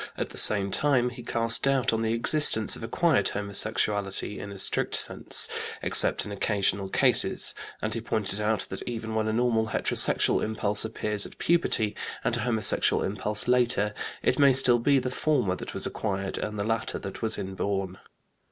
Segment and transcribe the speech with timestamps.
[0.17, 4.57] At the same time he cast doubt on the existence of acquired homosexuality, in a
[4.57, 5.47] strict sense,
[5.83, 10.83] except in occasional cases, and he pointed out that even when a normal heterosexual impulse
[10.83, 13.93] appears at puberty, and a homosexual impulse later,
[14.23, 17.99] it may still be the former that was acquired and the latter that was inborn.